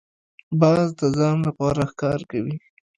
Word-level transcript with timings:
باز 0.61 0.87
د 0.99 1.01
ځان 1.17 1.37
لپاره 1.47 1.81
ښکار 1.91 2.19
کوي 2.31 2.55